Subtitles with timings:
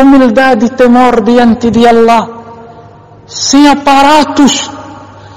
[0.00, 2.28] humildade e temor diante de Allah,
[3.26, 4.70] sem aparatos,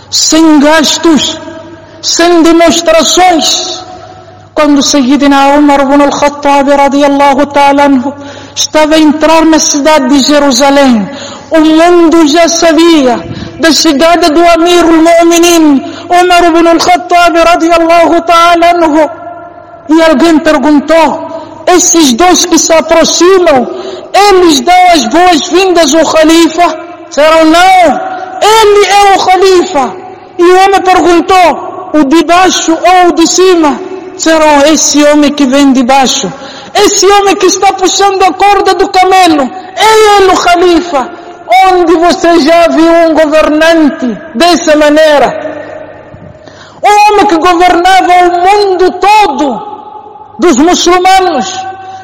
[0.10, 1.40] sem gastos,
[2.02, 3.82] sem demonstrações.
[4.54, 7.88] Quando Sayyidina Umar ibn al-Khattab radiallahu ta'ala
[8.56, 11.10] estava a entrar na cidade de Jerusalém,
[11.52, 13.16] o mundo já sabia
[13.60, 19.22] da chegada do Amir al-Mu'minin, Umar ibn al-Khattab radiallahu ta'ala.
[19.90, 23.68] E alguém perguntou, esses dois que se aproximam,
[24.14, 26.80] eles dão as boas-vindas ao Khalifa?
[27.08, 28.12] Disseram, não,
[28.42, 29.96] ele é o Khalifa.
[30.38, 33.80] E o homem perguntou, o de baixo ou o de cima?
[34.16, 36.32] Disseram, esse homem que vem de baixo.
[36.74, 39.44] Esse homem que está puxando a corda do camelo,
[39.76, 41.10] é ele o Khalifa.
[41.70, 45.52] Onde você já viu um governante dessa maneira?
[46.84, 49.72] Um homem que governava o mundo todo
[50.40, 51.54] dos muçulmanos,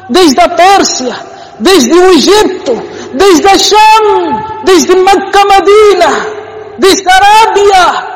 [0.08, 1.16] desde a Pérsia,
[1.60, 2.72] desde o Egito,
[3.14, 6.26] desde a Sham, desde Mecca, Medina,
[6.78, 8.08] desde a Arábia,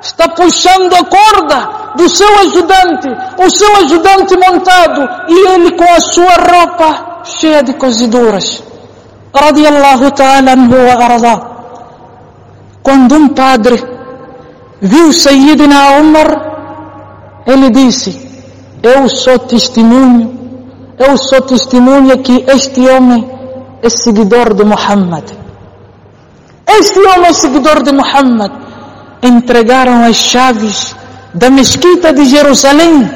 [0.00, 3.08] está puxando a corda do seu ajudante,
[3.38, 8.62] o seu ajudante montado, e ele com a sua roupa cheia de coziduras.
[9.34, 11.54] Radiallahu ta'ala anhu wa.
[12.82, 13.82] Quando um padre
[14.80, 18.10] viu Sayyidina Umar, ele disse,
[18.82, 20.43] eu sou testemunho,
[20.98, 23.28] eu sou testemunha que este homem
[23.82, 25.24] é seguidor de Muhammad.
[26.66, 28.52] Este homem é seguidor de Muhammad.
[29.22, 30.94] Entregaram as chaves
[31.34, 33.10] da mesquita de Jerusalém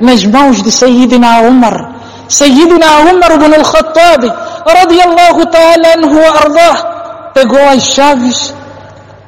[0.00, 1.94] nas mãos de Sayyidina Umar.
[2.28, 4.22] Sayyidina Umar ibn al-Khattab,
[4.66, 8.54] radiallahu ta'ala anhu ardah, pegou as chaves,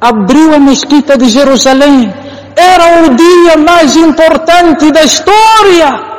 [0.01, 2.13] abriu a mesquita de Jerusalém.
[2.55, 6.16] Era o dia mais importante da história.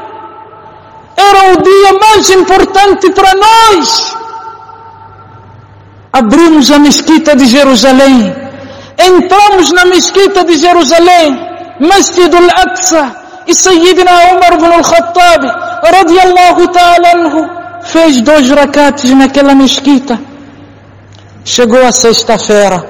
[1.18, 4.16] Era o dia mais importante para nós.
[6.12, 8.34] Abrimos a mesquita de Jerusalém.
[8.98, 11.38] Entramos na mesquita de Jerusalém,
[11.80, 13.14] Masjid al-Aqsa,
[13.46, 15.42] e Sayyidina Umar ibn al-Khattab,
[15.96, 17.50] radiallahu ta'ala anhu,
[17.82, 20.18] fez dois racates naquela mesquita.
[21.44, 22.84] Chegou a sexta-feira.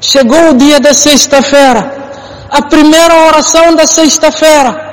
[0.00, 1.82] Chegou o dia da sexta-feira.
[2.50, 4.87] A primeira oração da sexta-feira.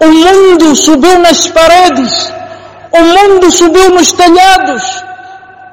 [0.00, 2.32] O mundo subiu nas paredes.
[2.92, 5.04] O mundo subiu nos telhados.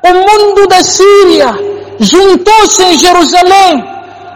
[0.04, 1.54] O mundo da Síria
[2.00, 3.84] juntou-se em Jerusalém.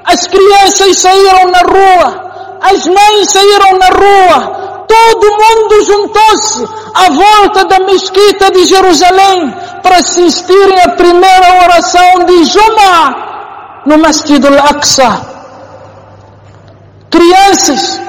[0.06, 2.28] As crianças saíram na rua.
[2.62, 4.86] As mães saíram na rua.
[4.88, 12.46] Todo mundo juntou-se à volta da mesquita de Jerusalém para assistirem à primeira oração de
[12.46, 13.28] Juma
[13.86, 15.22] no Masjid al-Aqsa.
[17.10, 18.02] Crianças,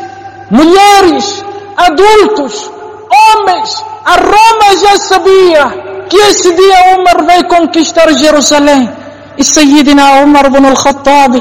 [0.51, 1.38] mulheres,
[1.79, 2.71] adultos,
[3.09, 5.65] homens, a Roma já sabia
[6.09, 8.91] que esse dia Umar vai conquistar Jerusalém.
[9.37, 11.35] E Sayyidina Umar ibn al-Khattab,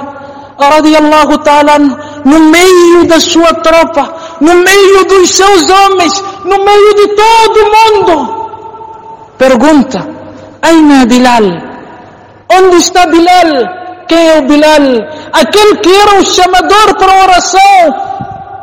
[0.60, 1.80] radiallahu ta'ala,
[2.24, 8.16] no meio da sua tropa, no meio dos seus homens, no meio de todo mundo,
[9.38, 10.08] pergunta,
[10.62, 11.46] Aina Bilal?
[12.50, 14.06] Onde está Bilal?
[14.08, 14.86] Quem é o Bilal?
[15.34, 18.07] Aquele que era o chamador para a oração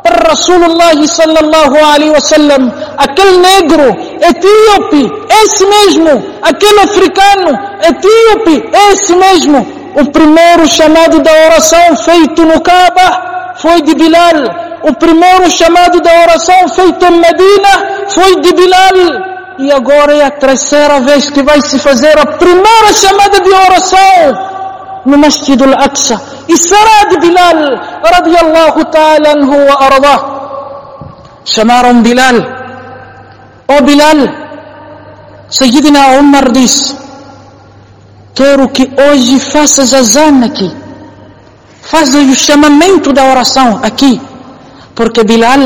[0.05, 3.87] para Rasulullah sallallahu alaihi wasallam, aquele negro
[4.31, 5.03] etíope,
[5.41, 7.49] esse mesmo, aquele africano
[7.89, 9.59] etíope, esse mesmo,
[9.95, 14.37] o primeiro chamado da oração feito no Kaaba foi de Bilal.
[14.83, 17.71] O primeiro chamado da oração feito em Medina
[18.09, 18.97] foi de Bilal.
[19.57, 25.01] E agora é a terceira vez que vai se fazer a primeira chamada de oração
[25.05, 26.34] no Masjid al-Aqsa.
[26.47, 27.59] De Bilal,
[28.03, 30.19] radiallahu ta'ala anhu wa ardah.
[31.43, 32.37] Chamaram Bilal.
[33.67, 34.19] Oh Bilal,
[35.49, 36.95] Sayyidina Umar disse,
[38.35, 40.71] quero que hoje faças azan aqui.
[41.81, 44.21] Faz o chamamento da oração aqui.
[44.93, 45.61] Porque Bilal,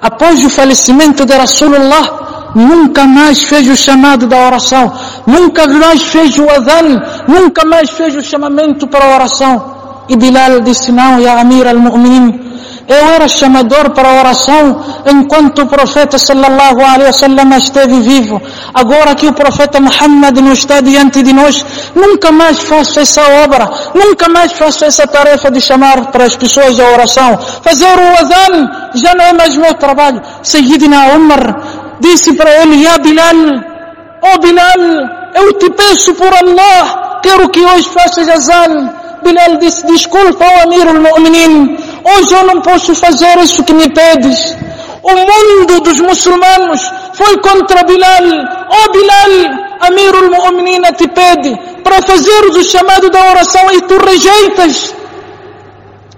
[0.00, 4.92] após o falecimento de Rasulullah, nunca mais fez o chamado da oração,
[5.26, 9.75] nunca mais fez o adhan, nunca mais fez o chamamento para a oração.
[10.08, 12.46] E Bilal disse, não, ya Amir al-Mu'minin,
[12.88, 18.40] eu era chamador para a oração enquanto o profeta sallallahu alaihi wasallam esteve vivo.
[18.72, 21.64] Agora que o profeta Muhammad não está diante de nós,
[21.96, 26.78] nunca mais faço essa obra, nunca mais faço essa tarefa de chamar para as pessoas
[26.78, 27.36] a oração.
[27.62, 30.22] Fazer o adhan já não é mais meu trabalho.
[30.42, 31.42] Sayyidina Umar
[31.98, 33.34] disse para ele, Ya Bilal,
[34.22, 34.80] oh Bilal,
[35.34, 38.95] eu te peço por Allah, quero que hoje faças azan.
[39.22, 44.56] Bilal disse, desculpa, oh Amir al-Mu'minin, hoje eu não posso fazer isso que me pedes.
[45.02, 46.80] O mundo dos muçulmanos
[47.14, 48.24] foi contra Bilal.
[48.70, 54.94] Oh Bilal, Amirul Mu'minina te pede para fazeres o chamado da oração e tu rejeitas.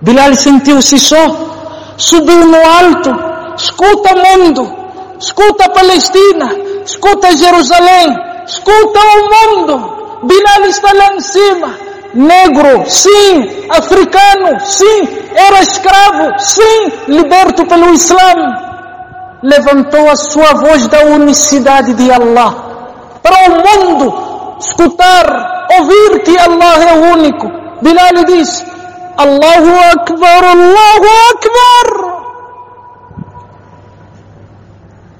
[0.01, 3.11] Bilal sentiu-se só, subiu no alto,
[3.57, 4.75] escuta mundo,
[5.21, 8.17] escuta Palestina, escuta Jerusalém,
[8.47, 9.99] escuta o mundo.
[10.23, 11.75] Bilal está lá em cima,
[12.15, 18.69] negro, sim, africano, sim, era escravo, sim, liberto pelo Islã.
[19.43, 22.69] Levantou a sua voz da unicidade de Allah
[23.23, 27.47] para o mundo escutar, ouvir que Allah é o único.
[27.83, 28.65] Bilal diz:
[29.17, 31.89] Allahu Akbar, Allahu Akbar.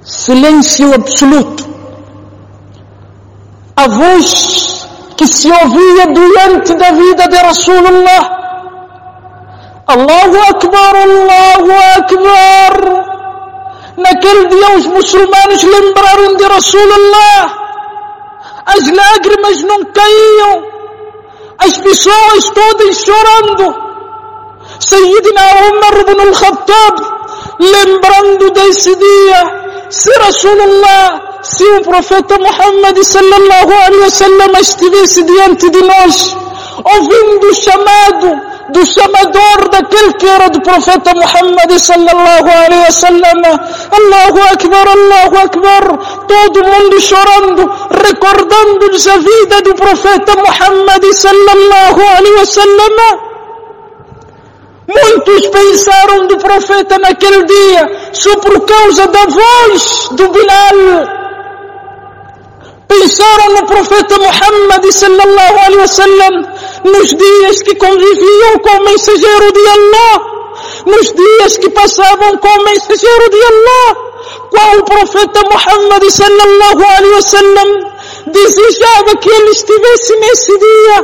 [0.01, 1.69] Silêncio absoluto.
[3.75, 4.68] A voz
[5.19, 8.23] que se ouvia diante da vida de Rasulullah.
[9.85, 12.73] Allahu Akbar, Allahu Akbar.
[13.97, 17.41] Naquele dia os muçulmanos lembraram de Rasulullah.
[18.65, 20.63] As lágrimas não caíam.
[21.57, 23.75] As pessoas todas chorando.
[24.79, 26.95] Sayyidina Umar ibn al-Khattab
[27.59, 29.41] lembrando desse dia.
[31.41, 36.35] Se o profeta Muhammad sallallahu alaihi wasallam estivesse diante de nós,
[36.83, 43.41] ouvindo o chamado do chamador daquele que era do profeta Muhammad sallallahu alaihi wasallam,
[43.99, 45.83] Allahu Akbar, Allahu Akbar,
[46.27, 53.19] todo mundo chorando, recordando-lhes a vida do profeta Muhammad sallallahu alaihi wasallam.
[54.89, 61.18] Muitos pensaram do profeta naquele dia só por causa da voz do Bilal
[62.89, 66.33] pensaram no profeta Muhammad sallallahu alaihi wasallam
[66.83, 70.15] nos dias que conviviam com o mensageiro de Allah,
[70.87, 73.87] nos dias que passavam com o mensageiro de Allah,
[74.49, 77.69] qual o profeta Muhammad sallallahu alaihi wasallam
[78.25, 80.97] desejava que ele estivesse nesse dia,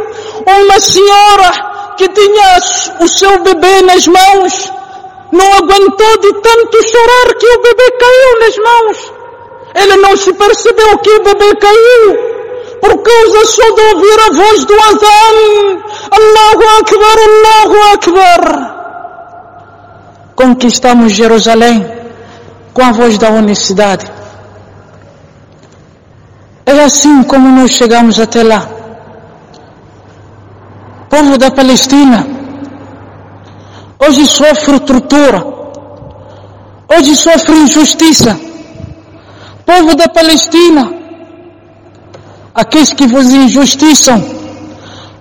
[0.58, 2.60] uma senhora que tinha
[3.00, 4.72] o seu bebê nas mãos,
[5.32, 9.14] não aguentou de tanto chorar que o bebê caiu nas mãos.
[9.75, 12.36] Ele não se percebeu que o bebê caiu
[12.80, 15.83] por causa só de ouvir a voz do Azan.
[16.12, 18.75] Allahu Akbar, Allahu Akbar.
[20.36, 21.86] Conquistamos Jerusalém
[22.74, 24.06] com a voz da unicidade.
[26.66, 28.68] É assim como nós chegamos até lá.
[31.10, 32.25] Povo da Palestina,
[34.00, 35.45] hoje sofre tortura,
[36.89, 38.39] hoje sofre injustiça
[39.65, 40.94] Povo da Palestina,
[42.53, 44.23] aqueles que vos injustiçam,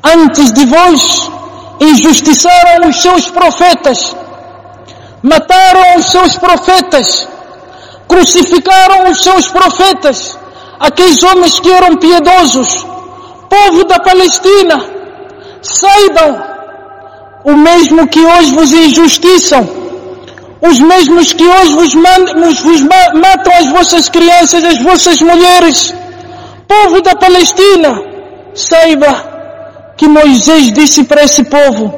[0.05, 1.31] antes de vós
[1.81, 4.15] injustiçaram os seus profetas,
[5.23, 7.27] mataram os seus profetas,
[8.07, 10.39] crucificaram os seus profetas,
[10.79, 12.87] aqueles homens que eram piedosos,
[13.49, 14.85] povo da Palestina,
[15.63, 16.43] saibam,
[17.45, 19.84] o mesmo que hoje vos injustiçam,
[20.67, 21.95] os mesmos que hoje vos,
[22.63, 25.95] vos matam as vossas crianças, as vossas mulheres,
[26.67, 28.03] povo da Palestina,
[28.55, 31.93] saiba que Moisés disse para esse povo,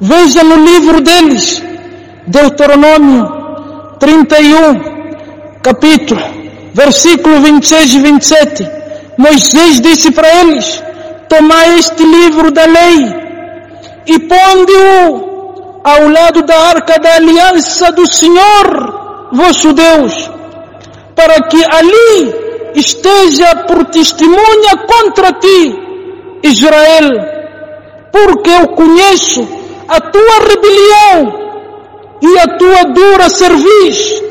[0.00, 1.62] veja no livro deles,
[2.26, 3.28] Deuteronômio
[4.00, 6.22] 31, capítulo,
[6.72, 8.70] versículo 26 e 27,
[9.18, 10.82] Moisés disse para eles,
[11.28, 13.14] tomai este livro da lei
[14.06, 15.27] e ponde-o
[15.88, 20.30] ao lado da arca da aliança do Senhor, vosso Deus,
[21.14, 22.34] para que ali
[22.74, 25.78] esteja por testemunha contra ti,
[26.42, 27.08] Israel,
[28.12, 29.46] porque eu conheço
[29.88, 31.48] a tua rebelião
[32.20, 34.22] e a tua dura cerviz.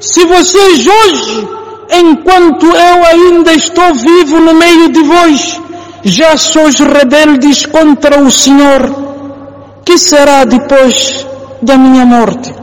[0.00, 1.48] Se vocês hoje,
[1.90, 5.60] enquanto eu ainda estou vivo no meio de vós,
[6.02, 8.99] já sois rebeldes contra o Senhor,
[9.90, 11.26] que será depois
[11.60, 12.54] da minha morte?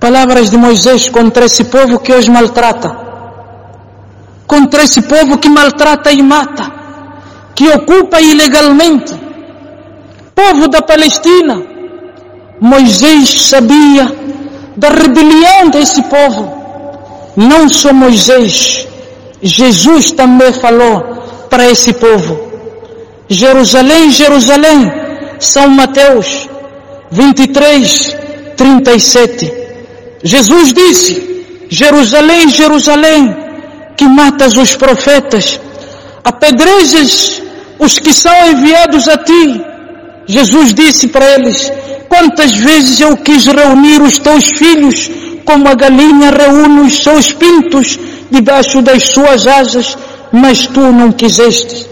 [0.00, 2.96] Palavras de Moisés contra esse povo que hoje maltrata,
[4.46, 6.72] contra esse povo que maltrata e mata,
[7.54, 9.14] que ocupa ilegalmente,
[10.34, 11.62] povo da Palestina.
[12.58, 14.10] Moisés sabia
[14.74, 16.50] da rebelião desse povo.
[17.36, 18.88] Não só Moisés,
[19.42, 21.02] Jesus também falou
[21.50, 22.51] para esse povo.
[23.32, 24.92] Jerusalém, Jerusalém,
[25.38, 26.48] São Mateus
[27.10, 28.16] 23,
[28.56, 29.52] 37.
[30.22, 33.34] Jesus disse: Jerusalém, Jerusalém,
[33.96, 35.58] que matas os profetas,
[36.22, 37.42] apedrejas
[37.78, 39.64] os que são enviados a ti.
[40.26, 41.72] Jesus disse para eles:
[42.08, 45.10] Quantas vezes eu quis reunir os teus filhos,
[45.44, 47.98] como a galinha reúne os seus pintos
[48.30, 49.96] debaixo das suas asas,
[50.30, 51.91] mas tu não quiseste.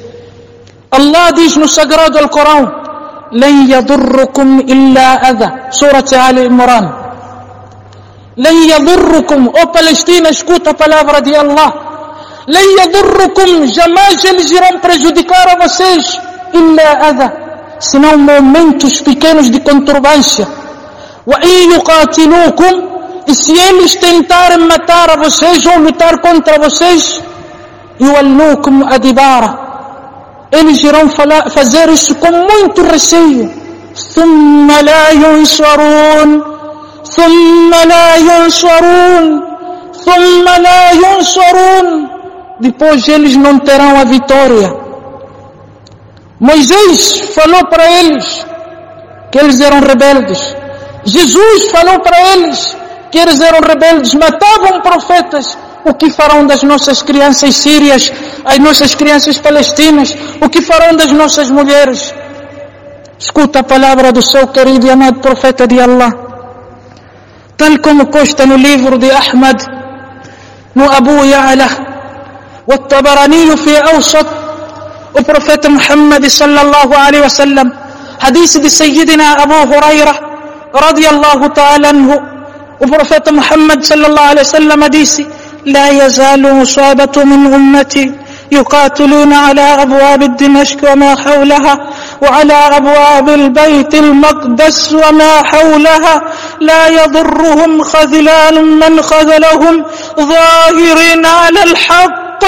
[0.98, 2.66] الله ديش نسقراد القرآن.
[3.32, 5.48] لن يضركم إلا أذى.
[5.70, 6.86] سورة آل عمران.
[8.36, 9.40] لن يضركم.
[9.56, 11.70] أو فلسطين شكوتا بلافرة دي الله.
[12.54, 13.50] لن يضركم.
[13.76, 16.04] جماج الجيران بريجوديكارا وسيج
[16.54, 17.28] إلا أذى.
[17.90, 20.46] سنو مومنتوش بيكينوش دي كونتربانسيا
[21.26, 22.74] وإن يقاتلوكم
[23.28, 27.04] السيام اشتنتار متار وسيج ومتار كونتر وسيج
[28.00, 29.69] يولوكم أدبارا.
[30.51, 33.65] eles irão falar, fazer isso com muito receio.
[33.95, 36.43] ثم لا ينصرون
[37.03, 39.25] ثم لا ينصرون
[40.05, 41.87] ثم لا ينصرون
[42.59, 44.69] depois eles não terão a vitória
[46.39, 48.45] Moisés falou para eles
[49.31, 50.41] que eles eram rebeldes
[51.05, 52.77] Jesus falou para eles
[53.11, 58.12] que eles eram rebeldes matavam profetas O que farão das nossas crianças sírias,
[58.44, 60.14] as nossas crianças palestinas?
[60.40, 62.14] O que farão das nossas mulheres?
[63.18, 66.12] Escuta a palavra do seu querido e amado profeta de Allah.
[67.56, 69.58] Tal como consta no livro de Ahmad,
[70.74, 71.90] no Abu Ya'la,
[72.70, 74.26] والطبراني في أوسط
[75.16, 77.72] وبروفيت محمد صلى الله عليه وسلم
[78.20, 80.14] حديث دي سيدنا أبو هريرة
[80.86, 82.10] رضي الله تعالى عنه
[82.80, 85.26] وبروفيت محمد صلى الله عليه وسلم ديسي
[85.66, 88.12] لا يزال مصابة من أمتي
[88.52, 91.90] يقاتلون على أبواب الدمشق وما حولها
[92.22, 96.22] وعلى أبواب البيت المقدس وما حولها
[96.60, 99.84] لا يضرهم خذلان من خذلهم
[100.20, 102.44] ظاهرين على الحق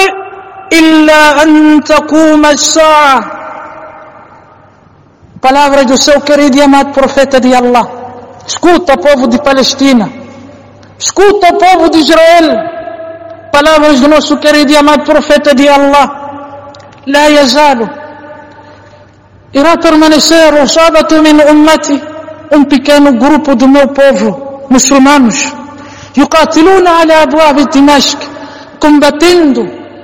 [0.73, 3.43] إلا أن تقوم الساعة
[5.43, 7.85] Palavra do seu querido e amado profeta de Allah.
[8.47, 10.09] Escuta, povo de Palestina.
[10.97, 12.47] Escuta, povo de Israel.
[13.52, 16.28] palavras do nosso querido e amado profeta de Allah.
[17.06, 17.88] لا يزال
[19.58, 21.96] irá permanecer o sábado min ummati
[22.52, 25.38] um pequeno grupo do meu povo muçulmanos
[26.16, 28.18] يقاتلون على أبواب دمشق
[28.84, 29.62] combatendo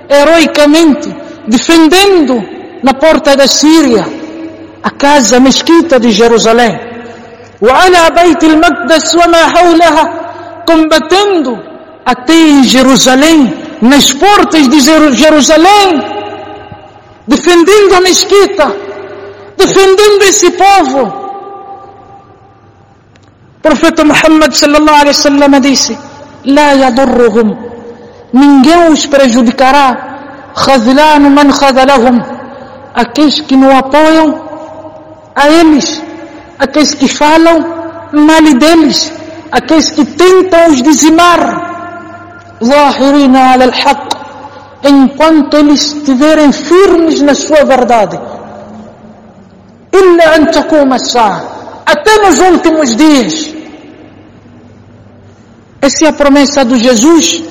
[0.08, 1.08] heroicamente
[1.46, 2.36] defendendo
[2.82, 4.04] na porta da Síria
[4.82, 6.74] a casa mesquita de Jerusalém
[7.62, 10.04] وعلى بيت المقدس وما حولها
[10.70, 11.67] combatendo
[12.05, 16.01] até em Jerusalém, nas portas de Jerusalém,
[17.27, 18.75] defendendo a mesquita,
[19.57, 21.01] defendendo esse povo.
[23.57, 25.97] O profeta Muhammad sallallahu alaihi wasallam disse:
[26.45, 27.55] "La yadurruhum,
[28.33, 30.07] ninguém os prejudicará.
[30.55, 32.19] Khadlan man khadalahum,
[32.95, 34.41] aqueles que não apoiam
[35.35, 36.01] a eles,
[36.57, 37.59] aqueles que falam
[38.13, 39.11] mal deles,
[39.51, 41.68] aqueles que tentam os dizimar."
[42.64, 44.14] ظاهرين على الحق
[44.84, 48.18] enquanto eles estiverem firmes na sua verdade.
[49.94, 51.42] إلا أن تقوم الساعة
[51.86, 53.54] até nos últimos dias.
[55.80, 57.42] Essa é a promessa de Jesus.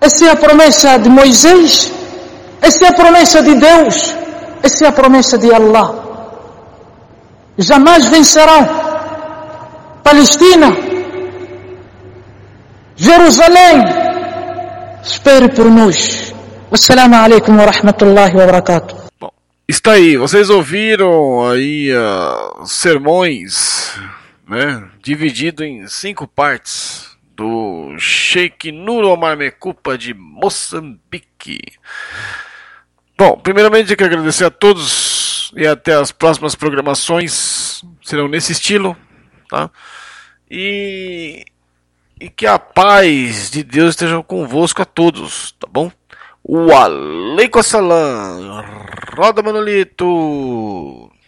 [0.00, 1.90] Essa é a promessa de Moisés.
[2.60, 4.14] Essa é a promessa de Deus.
[4.62, 5.94] Essa é a promessa de Allah.
[7.58, 8.62] Jamais vencerão.
[10.02, 10.76] Palestina
[13.01, 13.77] Jerusalém,
[15.01, 16.35] espere por nós.
[16.69, 18.93] Assalamu alaikum wa rahmatullahi wa barakatuh.
[19.17, 19.31] Bom,
[19.65, 23.97] está aí, vocês ouviram aí uh, sermões,
[24.45, 31.61] né, dividido em cinco partes do Sheikh Nur Omar Mekupa de Moçambique.
[33.17, 38.93] Bom, primeiramente eu quero agradecer a todos e até as próximas programações serão nesse estilo,
[39.49, 39.69] tá?
[40.51, 41.45] E
[42.19, 45.91] e que a paz de Deus esteja convosco a todos, tá bom?
[46.43, 48.63] O Aleikum Assalam.
[49.15, 51.08] Roda Manolito.